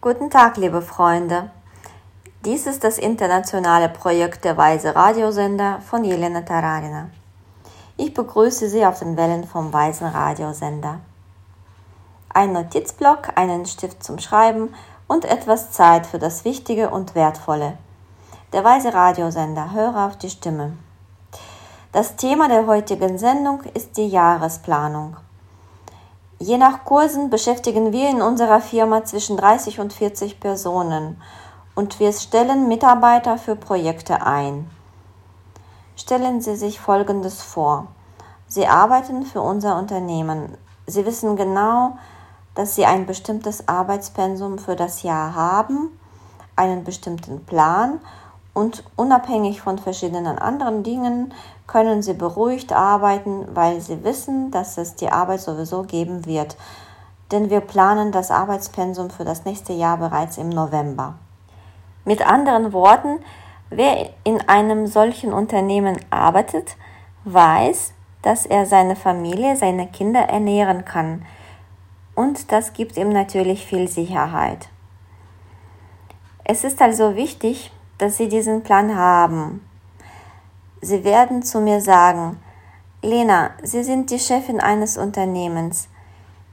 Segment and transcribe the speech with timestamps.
[0.00, 1.50] Guten Tag, liebe Freunde.
[2.44, 7.10] Dies ist das internationale Projekt der Weise Radiosender von Jelena Tararina.
[7.96, 11.00] Ich begrüße Sie auf den Wellen vom Weisen Radiosender.
[12.32, 14.72] Ein Notizblock, einen Stift zum Schreiben
[15.08, 17.76] und etwas Zeit für das Wichtige und Wertvolle.
[18.52, 20.74] Der Weise Radiosender, höre auf die Stimme.
[21.90, 25.16] Das Thema der heutigen Sendung ist die Jahresplanung.
[26.40, 31.20] Je nach Kursen beschäftigen wir in unserer Firma zwischen 30 und 40 Personen
[31.74, 34.70] und wir stellen Mitarbeiter für Projekte ein.
[35.96, 37.88] Stellen Sie sich Folgendes vor.
[38.46, 40.56] Sie arbeiten für unser Unternehmen.
[40.86, 41.98] Sie wissen genau,
[42.54, 45.98] dass Sie ein bestimmtes Arbeitspensum für das Jahr haben,
[46.54, 48.00] einen bestimmten Plan
[48.58, 51.32] und unabhängig von verschiedenen anderen Dingen
[51.68, 56.56] können sie beruhigt arbeiten, weil sie wissen, dass es die Arbeit sowieso geben wird.
[57.30, 61.14] Denn wir planen das Arbeitspensum für das nächste Jahr bereits im November.
[62.04, 63.20] Mit anderen Worten,
[63.70, 66.76] wer in einem solchen Unternehmen arbeitet,
[67.26, 71.24] weiß, dass er seine Familie, seine Kinder ernähren kann.
[72.16, 74.68] Und das gibt ihm natürlich viel Sicherheit.
[76.42, 79.64] Es ist also wichtig, dass Sie diesen Plan haben.
[80.80, 82.40] Sie werden zu mir sagen,
[83.02, 85.88] Lena, Sie sind die Chefin eines Unternehmens.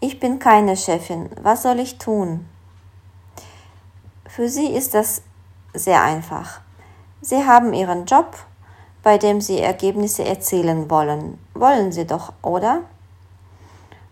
[0.00, 1.30] Ich bin keine Chefin.
[1.40, 2.46] Was soll ich tun?
[4.26, 5.22] Für Sie ist das
[5.74, 6.60] sehr einfach.
[7.20, 8.36] Sie haben Ihren Job,
[9.02, 11.38] bei dem Sie Ergebnisse erzielen wollen.
[11.54, 12.82] Wollen Sie doch, oder?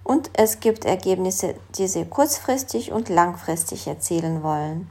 [0.05, 4.91] Und es gibt Ergebnisse, die Sie kurzfristig und langfristig erzielen wollen.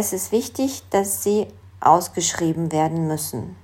[0.00, 1.46] Es ist wichtig, dass sie
[1.78, 3.54] ausgeschrieben werden müssen.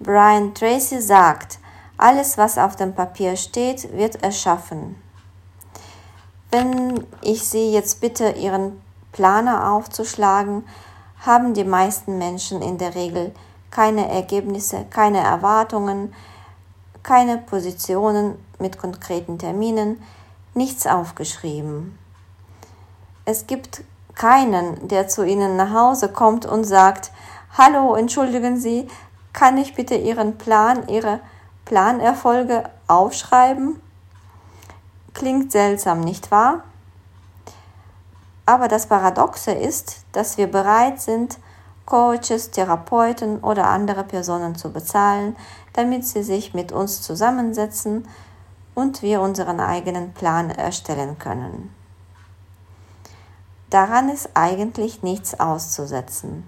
[0.00, 1.60] Brian Tracy sagt,
[1.96, 5.00] alles, was auf dem Papier steht, wird erschaffen.
[6.50, 8.82] Wenn ich Sie jetzt bitte, Ihren
[9.12, 10.64] Planer aufzuschlagen,
[11.20, 13.32] haben die meisten Menschen in der Regel
[13.70, 16.12] keine Ergebnisse, keine Erwartungen,
[17.04, 20.02] keine Positionen mit konkreten Terminen,
[20.54, 21.96] nichts aufgeschrieben.
[23.24, 23.84] Es gibt
[24.18, 27.10] keinen, der zu Ihnen nach Hause kommt und sagt,
[27.56, 28.88] Hallo, entschuldigen Sie,
[29.32, 31.20] kann ich bitte Ihren Plan, Ihre
[31.64, 33.80] Planerfolge aufschreiben?
[35.14, 36.64] Klingt seltsam, nicht wahr?
[38.44, 41.38] Aber das Paradoxe ist, dass wir bereit sind,
[41.86, 45.36] Coaches, Therapeuten oder andere Personen zu bezahlen,
[45.72, 48.06] damit sie sich mit uns zusammensetzen
[48.74, 51.74] und wir unseren eigenen Plan erstellen können.
[53.70, 56.44] Daran ist eigentlich nichts auszusetzen.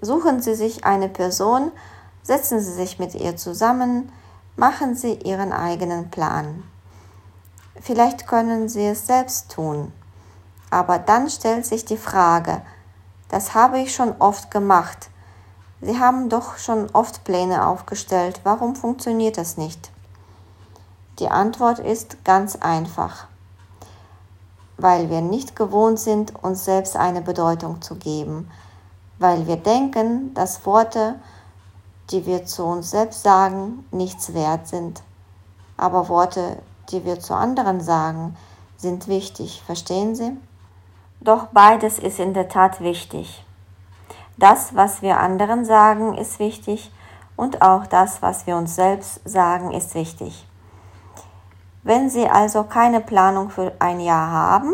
[0.00, 1.70] Suchen Sie sich eine Person,
[2.22, 4.10] setzen Sie sich mit ihr zusammen,
[4.56, 6.62] machen Sie Ihren eigenen Plan.
[7.78, 9.92] Vielleicht können Sie es selbst tun,
[10.70, 12.62] aber dann stellt sich die Frage,
[13.28, 15.10] das habe ich schon oft gemacht.
[15.82, 19.90] Sie haben doch schon oft Pläne aufgestellt, warum funktioniert das nicht?
[21.18, 23.26] Die Antwort ist ganz einfach
[24.82, 28.50] weil wir nicht gewohnt sind, uns selbst eine Bedeutung zu geben,
[29.18, 31.14] weil wir denken, dass Worte,
[32.10, 35.02] die wir zu uns selbst sagen, nichts wert sind.
[35.76, 36.58] Aber Worte,
[36.90, 38.36] die wir zu anderen sagen,
[38.76, 40.36] sind wichtig, verstehen Sie?
[41.20, 43.44] Doch beides ist in der Tat wichtig.
[44.36, 46.90] Das, was wir anderen sagen, ist wichtig
[47.36, 50.44] und auch das, was wir uns selbst sagen, ist wichtig.
[51.82, 54.72] Wenn Sie also keine Planung für ein Jahr haben,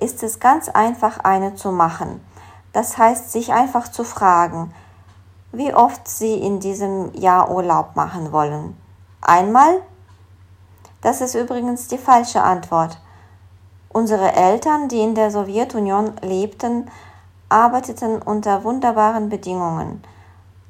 [0.00, 2.20] ist es ganz einfach, eine zu machen.
[2.72, 4.72] Das heißt, sich einfach zu fragen,
[5.50, 8.76] wie oft Sie in diesem Jahr Urlaub machen wollen.
[9.20, 9.80] Einmal?
[11.00, 13.00] Das ist übrigens die falsche Antwort.
[13.88, 16.90] Unsere Eltern, die in der Sowjetunion lebten,
[17.48, 20.04] arbeiteten unter wunderbaren Bedingungen.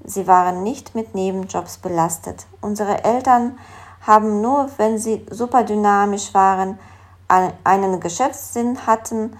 [0.05, 2.47] Sie waren nicht mit Nebenjobs belastet.
[2.60, 3.59] Unsere Eltern
[4.00, 6.78] haben nur, wenn sie super dynamisch waren,
[7.28, 9.36] einen Geschäftssinn hatten,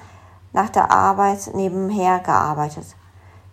[0.53, 2.87] nach der Arbeit nebenher gearbeitet.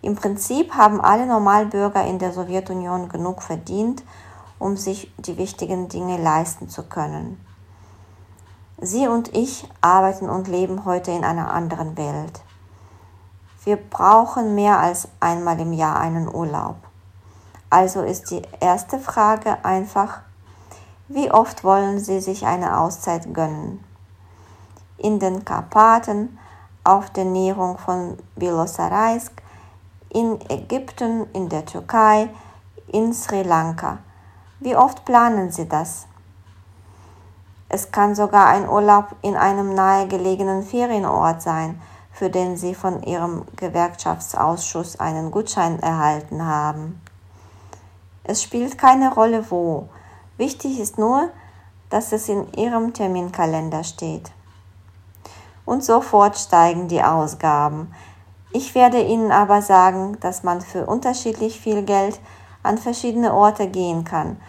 [0.02, 4.02] Im Prinzip haben alle Normalbürger in der Sowjetunion genug verdient,
[4.58, 7.40] um sich die wichtigen Dinge leisten zu können.
[8.78, 12.40] Sie und ich arbeiten und leben heute in einer anderen Welt.
[13.64, 16.76] Wir brauchen mehr als einmal im Jahr einen Urlaub.
[17.68, 20.20] Also ist die erste Frage einfach,
[21.08, 23.84] wie oft wollen Sie sich eine Auszeit gönnen?
[24.98, 26.38] In den Karpaten,
[26.82, 29.32] auf der Näherung von Bilosaraisk,
[30.08, 32.28] in Ägypten, in der Türkei,
[32.88, 33.98] in Sri Lanka.
[34.60, 36.06] Wie oft planen Sie das?
[37.68, 41.80] Es kann sogar ein Urlaub in einem nahegelegenen Ferienort sein,
[42.12, 47.00] für den Sie von Ihrem Gewerkschaftsausschuss einen Gutschein erhalten haben.
[48.24, 49.88] Es spielt keine Rolle wo.
[50.36, 51.30] Wichtig ist nur,
[51.90, 54.30] dass es in Ihrem Terminkalender steht.
[55.64, 57.94] Und sofort steigen die Ausgaben.
[58.52, 62.20] Ich werde Ihnen aber sagen, dass man für unterschiedlich viel Geld
[62.62, 64.40] an verschiedene Orte gehen kann.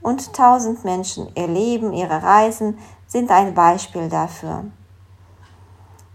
[0.00, 4.64] Und tausend Menschen, ihr Leben, ihre Reisen sind ein Beispiel dafür.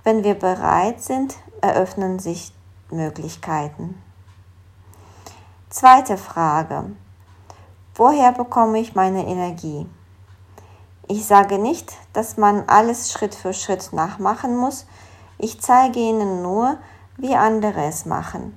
[0.03, 2.53] Wenn wir bereit sind, eröffnen sich
[2.89, 4.01] Möglichkeiten.
[5.69, 6.91] Zweite Frage.
[7.97, 9.89] Woher bekomme ich meine Energie?
[11.07, 14.85] Ich sage nicht, dass man alles Schritt für Schritt nachmachen muss.
[15.39, 16.77] Ich zeige Ihnen nur,
[17.17, 18.55] wie andere es machen.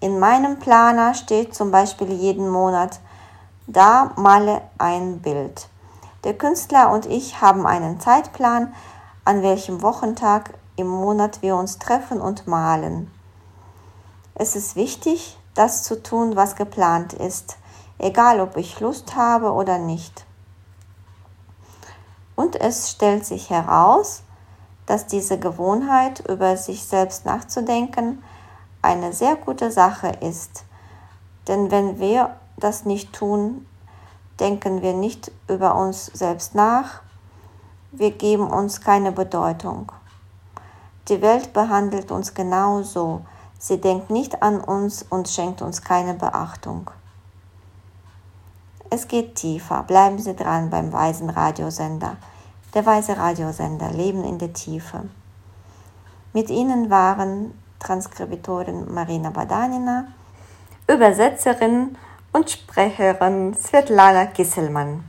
[0.00, 3.00] In meinem Planer steht zum Beispiel jeden Monat,
[3.66, 5.70] da male ein Bild.
[6.24, 8.74] Der Künstler und ich haben einen Zeitplan,
[9.24, 13.10] an welchem Wochentag im Monat wir uns treffen und malen.
[14.34, 17.56] Es ist wichtig, das zu tun, was geplant ist,
[17.98, 20.26] egal ob ich Lust habe oder nicht.
[22.34, 24.22] Und es stellt sich heraus,
[24.84, 28.22] dass diese Gewohnheit, über sich selbst nachzudenken,
[28.82, 30.64] eine sehr gute Sache ist.
[31.48, 33.66] Denn wenn wir das nicht tun,
[34.38, 37.02] denken wir nicht über uns selbst nach,
[37.92, 39.90] wir geben uns keine Bedeutung.
[41.08, 43.22] Die Welt behandelt uns genauso.
[43.58, 46.90] Sie denkt nicht an uns und schenkt uns keine Beachtung.
[48.90, 49.82] Es geht tiefer.
[49.82, 52.16] Bleiben Sie dran beim Weisen Radiosender.
[52.74, 55.02] Der Weise Radiosender Leben in der Tiefe.
[56.32, 60.08] Mit Ihnen waren Transkribitorin Marina Badanina,
[60.86, 61.96] Übersetzerin
[62.32, 65.04] und Sprecherin Svetlana Kisselmann.